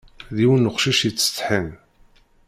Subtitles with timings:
[0.35, 1.69] D yiwen n uqcic yettsetḥin.